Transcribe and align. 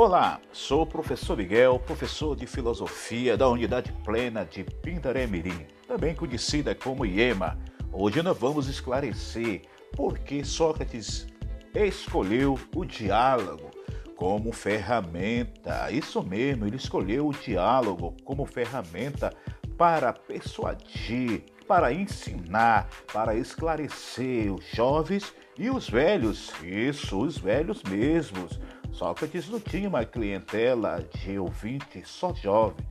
Olá, 0.00 0.40
sou 0.52 0.82
o 0.82 0.86
professor 0.86 1.36
Miguel, 1.36 1.80
professor 1.80 2.36
de 2.36 2.46
filosofia 2.46 3.36
da 3.36 3.48
Unidade 3.48 3.92
Plena 4.04 4.44
de 4.44 4.62
Pindaré 4.62 5.26
Mirim, 5.26 5.66
também 5.88 6.14
conhecida 6.14 6.72
como 6.72 7.04
IEMA. 7.04 7.58
Hoje 7.92 8.22
nós 8.22 8.38
vamos 8.38 8.68
esclarecer 8.68 9.62
por 9.96 10.16
que 10.20 10.44
Sócrates 10.44 11.26
escolheu 11.74 12.56
o 12.76 12.84
diálogo 12.84 13.72
como 14.14 14.52
ferramenta. 14.52 15.90
Isso 15.90 16.22
mesmo, 16.22 16.64
ele 16.64 16.76
escolheu 16.76 17.26
o 17.26 17.34
diálogo 17.34 18.14
como 18.24 18.46
ferramenta 18.46 19.34
para 19.76 20.12
persuadir, 20.12 21.42
para 21.66 21.92
ensinar, 21.92 22.88
para 23.12 23.34
esclarecer 23.34 24.54
os 24.54 24.64
jovens 24.72 25.34
e 25.58 25.68
os 25.68 25.90
velhos. 25.90 26.52
Isso, 26.62 27.18
os 27.20 27.36
velhos 27.36 27.82
mesmos 27.82 28.60
Sócrates 28.92 29.48
não 29.48 29.60
tinha 29.60 29.88
uma 29.88 30.04
clientela 30.04 31.04
de 31.14 31.38
ouvintes 31.38 32.08
só 32.08 32.34
jovem. 32.34 32.84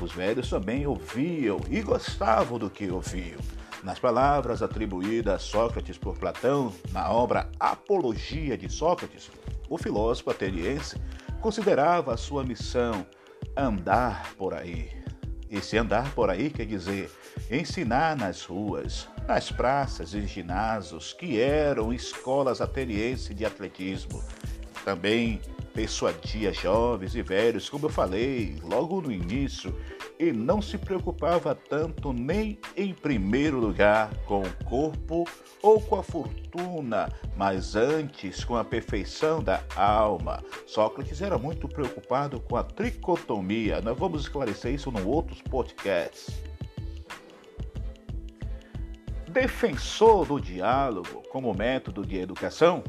Os 0.00 0.12
velhos 0.12 0.50
também 0.50 0.86
ouviam 0.86 1.58
e 1.70 1.80
gostavam 1.80 2.58
do 2.58 2.68
que 2.68 2.90
ouviam. 2.90 3.40
Nas 3.82 3.98
palavras 3.98 4.62
atribuídas 4.62 5.34
a 5.34 5.38
Sócrates 5.38 5.98
por 5.98 6.16
Platão, 6.16 6.72
na 6.90 7.10
obra 7.10 7.50
Apologia 7.60 8.56
de 8.56 8.68
Sócrates, 8.68 9.30
o 9.68 9.78
filósofo 9.78 10.30
ateniense 10.30 11.00
considerava 11.40 12.14
a 12.14 12.16
sua 12.16 12.42
missão 12.42 13.06
andar 13.56 14.34
por 14.36 14.54
aí. 14.54 14.90
Esse 15.50 15.76
andar 15.76 16.14
por 16.14 16.30
aí 16.30 16.50
quer 16.50 16.66
dizer 16.66 17.10
ensinar 17.50 18.16
nas 18.16 18.44
ruas, 18.44 19.08
nas 19.28 19.52
praças 19.52 20.14
e 20.14 20.26
ginásios 20.26 21.12
que 21.12 21.40
eram 21.40 21.92
escolas 21.92 22.60
atenienses 22.60 23.36
de 23.36 23.44
atletismo. 23.44 24.22
Também 24.84 25.40
persuadia 25.72 26.52
jovens 26.52 27.16
e 27.16 27.22
velhos, 27.22 27.68
como 27.68 27.86
eu 27.86 27.90
falei 27.90 28.56
logo 28.62 29.00
no 29.00 29.10
início, 29.10 29.74
e 30.18 30.30
não 30.30 30.62
se 30.62 30.78
preocupava 30.78 31.54
tanto 31.54 32.12
nem 32.12 32.58
em 32.76 32.94
primeiro 32.94 33.58
lugar 33.58 34.14
com 34.26 34.42
o 34.42 34.64
corpo 34.64 35.24
ou 35.60 35.80
com 35.80 35.96
a 35.96 36.02
fortuna, 36.02 37.08
mas 37.36 37.74
antes 37.74 38.44
com 38.44 38.56
a 38.56 38.64
perfeição 38.64 39.42
da 39.42 39.60
alma. 39.74 40.42
Sócrates 40.66 41.20
era 41.20 41.36
muito 41.36 41.66
preocupado 41.66 42.38
com 42.40 42.56
a 42.56 42.62
tricotomia. 42.62 43.80
Nós 43.80 43.98
vamos 43.98 44.22
esclarecer 44.22 44.74
isso 44.74 44.92
num 44.92 45.08
outros 45.08 45.42
podcasts. 45.42 46.42
Defensor 49.28 50.26
do 50.26 50.38
diálogo 50.38 51.24
como 51.28 51.52
método 51.52 52.06
de 52.06 52.16
educação, 52.16 52.84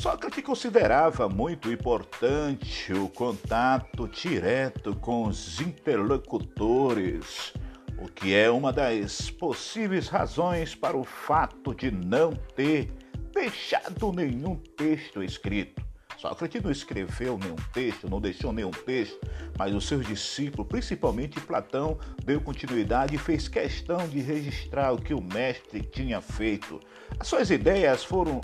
Sócrates 0.00 0.44
considerava 0.44 1.28
muito 1.28 1.72
importante 1.72 2.92
o 2.92 3.08
contato 3.08 4.06
direto 4.06 4.94
com 4.94 5.24
os 5.24 5.60
interlocutores, 5.60 7.52
o 7.98 8.06
que 8.06 8.32
é 8.32 8.48
uma 8.48 8.72
das 8.72 9.28
possíveis 9.28 10.06
razões 10.06 10.72
para 10.72 10.96
o 10.96 11.02
fato 11.02 11.74
de 11.74 11.90
não 11.90 12.32
ter 12.54 12.92
deixado 13.32 14.12
nenhum 14.12 14.54
texto 14.54 15.20
escrito. 15.20 15.87
Sócrates 16.18 16.60
não 16.60 16.72
escreveu 16.72 17.38
nenhum 17.38 17.54
texto, 17.72 18.10
não 18.10 18.20
deixou 18.20 18.52
nenhum 18.52 18.72
texto, 18.72 19.16
mas 19.56 19.72
os 19.72 19.86
seus 19.86 20.04
discípulos, 20.04 20.66
principalmente 20.66 21.40
Platão, 21.40 21.96
deu 22.24 22.40
continuidade 22.40 23.14
e 23.14 23.18
fez 23.18 23.46
questão 23.46 24.08
de 24.08 24.18
registrar 24.18 24.92
o 24.92 25.00
que 25.00 25.14
o 25.14 25.22
mestre 25.22 25.80
tinha 25.80 26.20
feito. 26.20 26.80
As 27.20 27.28
suas 27.28 27.50
ideias 27.50 28.02
foram, 28.02 28.40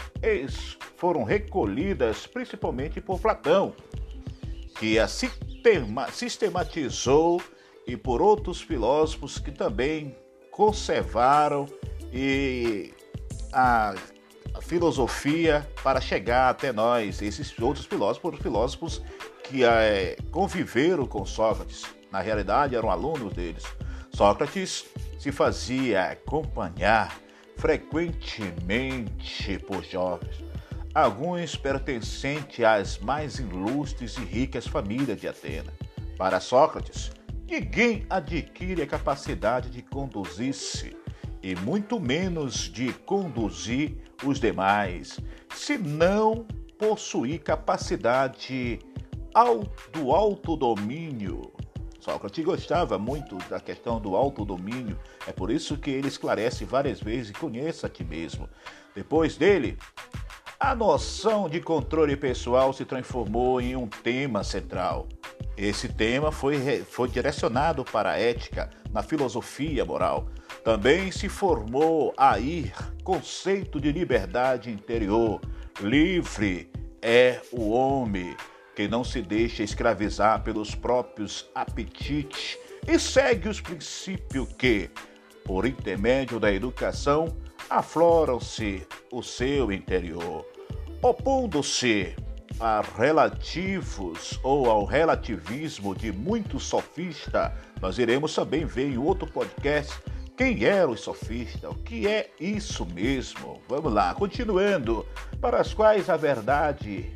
foram 0.97 1.25
recolhidas 1.25 2.29
principalmente 2.29 3.01
por 3.01 3.21
Platão, 3.21 3.75
que 4.79 4.97
a 4.97 5.09
sistematizou 5.09 7.43
e 7.87 7.97
por 7.97 8.23
outros 8.23 8.61
filósofos 8.61 9.39
que 9.39 9.51
também 9.51 10.15
conservaram 10.53 11.67
e 12.13 12.95
a 13.53 13.97
filosofia 14.61 15.69
para 15.83 16.01
chegar 16.01 16.51
até 16.51 16.73
nós. 16.73 17.23
Esses 17.23 17.57
outros 17.59 17.87
filósofos, 17.87 18.39
filósofos 18.41 19.03
que 19.45 19.65
é, 19.65 20.17
conviveram 20.31 21.07
com 21.07 21.25
Sócrates, 21.25 21.85
na 22.11 22.21
realidade 22.21 22.75
eram 22.75 22.91
alunos 22.91 23.33
deles. 23.33 23.65
Sócrates 24.13 24.85
se 25.19 25.33
fazia 25.33 26.11
acompanhar 26.11 27.19
frequentemente 27.57 29.59
por 29.67 29.85
jovens, 29.85 30.45
alguns 30.95 31.57
pertencentes 31.57 32.65
às 32.65 32.99
mais 32.99 33.39
ilustres 33.39 34.17
e 34.17 34.21
ricas 34.21 34.67
famílias 34.67 35.21
de 35.21 35.29
Atena. 35.29 35.73
Para 36.17 36.41
Sócrates, 36.41 37.13
ninguém 37.49 38.07
adquire 38.09 38.83
a 38.83 38.87
capacidade 38.87 39.71
de 39.71 39.83
conduzir-se 39.83 40.97
e 41.45 41.55
muito 41.57 42.01
menos 42.01 42.73
de 42.73 42.91
conduzir 42.91 43.99
os 44.25 44.41
demais, 44.41 45.21
se 45.55 45.77
não 45.77 46.47
possuir 46.79 47.43
capacidade 47.43 48.79
do 49.93 50.11
autodomínio. 50.11 51.53
Sócrates 52.01 52.43
gostava 52.43 52.99
muito 52.99 53.37
da 53.51 53.61
questão 53.61 54.01
do 54.01 54.17
autodomínio, 54.17 54.99
é 55.27 55.33
por 55.33 55.51
isso 55.51 55.77
que 55.77 55.91
ele 55.91 56.09
esclarece 56.09 56.65
várias 56.65 56.99
vezes: 56.99 57.37
conheça 57.37 57.89
a 57.89 57.91
ti 57.91 58.03
mesmo. 58.03 58.49
Depois 58.95 59.37
dele, 59.37 59.77
a 60.59 60.75
noção 60.75 61.47
de 61.47 61.61
controle 61.61 62.17
pessoal 62.17 62.73
se 62.73 62.87
transformou 62.87 63.61
em 63.61 63.77
um 63.77 63.87
tema 63.87 64.43
central. 64.43 65.07
Esse 65.59 65.91
tema 65.91 66.33
foi, 66.33 66.57
foi 66.85 67.09
direcionado 67.11 67.85
para 67.85 68.13
a 68.13 68.19
ética 68.19 68.71
na 68.91 69.03
filosofia 69.03 69.85
moral. 69.85 70.27
Também 70.65 71.13
se 71.13 71.29
formou 71.29 72.15
aí 72.17 72.73
conceito 73.05 73.79
de 73.79 73.93
liberdade 73.93 74.71
interior. 74.71 75.39
Livre 75.79 76.71
é 77.03 77.43
o 77.53 77.69
homem 77.69 78.35
que 78.75 78.89
não 78.89 79.05
se 79.05 79.21
deixa 79.21 79.63
escravizar 79.63 80.43
pelos 80.43 80.75
próprios 80.75 81.51
apetites 81.55 82.59
e 82.89 82.99
segue 82.99 83.47
os 83.47 83.61
princípios 83.61 84.49
que, 84.55 84.91
por 85.45 85.67
intermédio 85.67 86.41
da 86.41 86.51
educação, 86.51 87.37
afloram-se 87.69 88.87
o 89.13 89.23
seu 89.23 89.71
interior, 89.71 90.47
opondo-se 91.03 92.17
a 92.59 92.83
relativos 92.97 94.41
ou 94.43 94.71
ao 94.71 94.87
relativismo 94.87 95.95
de 95.95 96.11
muitos 96.11 96.65
sofistas. 96.65 97.53
Nós 97.83 97.99
iremos 97.99 98.35
também 98.35 98.65
ver 98.65 98.93
em 98.93 98.97
outro 98.97 99.31
podcast 99.31 99.95
quem 100.37 100.65
eram 100.65 100.93
os 100.93 101.01
sofistas, 101.01 101.71
o 101.71 101.75
que 101.75 102.09
é 102.09 102.31
isso 102.41 102.85
mesmo. 102.87 103.61
Vamos 103.69 103.93
lá, 103.93 104.13
continuando, 104.15 105.07
para 105.41 105.61
as 105.61 105.73
quais 105.73 106.11
a 106.11 106.17
verdade 106.17 107.13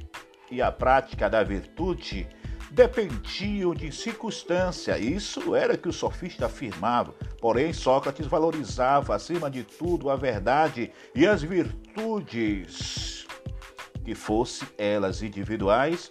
e 0.50 0.62
a 0.62 0.70
prática 0.70 1.28
da 1.28 1.42
virtude 1.42 2.28
dependiam 2.70 3.74
de 3.74 3.90
circunstância. 3.90 4.98
Isso 4.98 5.54
era 5.54 5.76
que 5.76 5.88
o 5.88 5.92
sofista 5.92 6.46
afirmava. 6.46 7.12
Porém, 7.40 7.72
Sócrates 7.72 8.26
valorizava 8.26 9.14
acima 9.14 9.50
de 9.50 9.64
tudo 9.64 10.10
a 10.10 10.16
verdade 10.16 10.92
e 11.14 11.26
as 11.26 11.42
virtudes, 11.42 13.26
que 14.04 14.14
fossem 14.14 14.68
elas 14.76 15.22
individuais, 15.22 16.10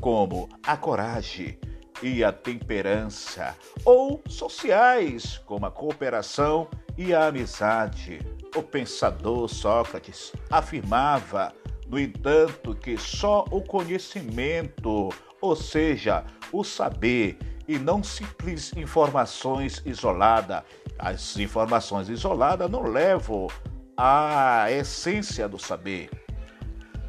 como 0.00 0.48
a 0.62 0.76
coragem, 0.76 1.58
e 2.02 2.22
a 2.22 2.32
temperança, 2.32 3.56
ou 3.84 4.22
sociais, 4.28 5.38
como 5.46 5.66
a 5.66 5.70
cooperação 5.70 6.68
e 6.96 7.14
a 7.14 7.26
amizade. 7.26 8.20
O 8.54 8.62
pensador 8.62 9.48
Sócrates 9.48 10.32
afirmava, 10.50 11.52
no 11.86 11.98
entanto, 11.98 12.74
que 12.74 12.96
só 12.96 13.44
o 13.50 13.60
conhecimento, 13.62 15.10
ou 15.40 15.56
seja, 15.56 16.24
o 16.52 16.64
saber, 16.64 17.38
e 17.66 17.78
não 17.78 18.02
simples 18.02 18.72
informações 18.74 19.82
isoladas. 19.84 20.62
As 20.98 21.36
informações 21.36 22.08
isoladas 22.08 22.70
não 22.70 22.82
levam 22.82 23.48
à 23.96 24.66
essência 24.70 25.48
do 25.48 25.58
saber. 25.58 26.10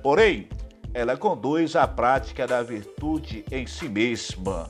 Porém, 0.04 0.50
ela 0.94 1.16
conduz 1.16 1.76
à 1.76 1.88
prática 1.88 2.46
da 2.46 2.62
virtude 2.62 3.46
em 3.52 3.66
si 3.66 3.88
mesma. 3.88 4.70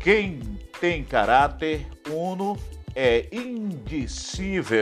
Quem 0.00 0.40
tem 0.80 1.04
caráter 1.04 1.86
uno 2.08 2.58
é 2.94 3.28
indicível. 3.30 4.72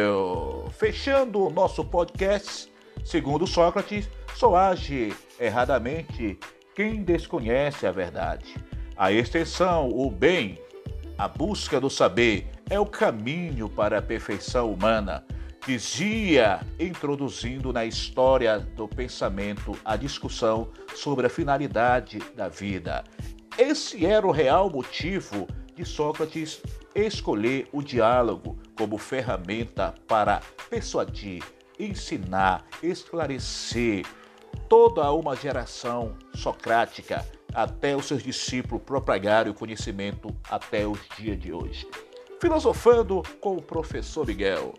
Fechando 0.73 1.44
o 1.44 1.50
nosso 1.50 1.85
podcast, 1.85 2.73
segundo 3.05 3.44
Sócrates, 3.44 4.09
só 4.37 4.55
age 4.55 5.12
erradamente 5.41 6.38
quem 6.73 7.03
desconhece 7.03 7.85
a 7.85 7.91
verdade. 7.91 8.55
A 8.97 9.11
extensão, 9.11 9.88
o 9.88 10.09
bem, 10.09 10.56
a 11.19 11.26
busca 11.26 11.81
do 11.81 11.91
saber 11.91 12.47
é 12.70 12.79
o 12.79 12.87
caminho 12.87 13.69
para 13.69 13.99
a 13.99 14.03
perfeição 14.03 14.73
humana 14.73 15.25
dizia, 15.69 16.61
introduzindo 16.81 17.75
na 17.75 17.85
história 17.85 18.59
do 18.59 18.88
pensamento 18.88 19.79
a 19.85 19.97
discussão 19.97 20.69
sobre 20.94 21.26
a 21.26 21.29
finalidade 21.29 22.20
da 22.35 22.49
vida. 22.49 23.05
Esse 23.58 24.06
era 24.06 24.26
o 24.26 24.31
real 24.31 24.70
motivo 24.70 25.46
de 25.75 25.84
Sócrates 25.84 26.62
escolher 26.94 27.69
o 27.72 27.82
diálogo 27.82 28.56
como 28.76 28.96
ferramenta 28.96 29.94
para 30.06 30.40
persuadir, 30.70 31.43
ensinar, 31.78 32.64
esclarecer 32.82 34.06
toda 34.69 35.10
uma 35.12 35.34
geração 35.34 36.16
socrática 36.34 37.26
até 37.52 37.96
os 37.96 38.06
seus 38.06 38.22
discípulos 38.22 38.82
propagarem 38.84 39.50
o 39.50 39.55
conhecimento 39.55 40.34
até 40.49 40.87
os 40.87 41.00
dias 41.16 41.38
de 41.38 41.52
hoje. 41.52 41.87
Filosofando 42.40 43.22
com 43.40 43.56
o 43.56 43.62
professor 43.62 44.26
Miguel. 44.26 44.75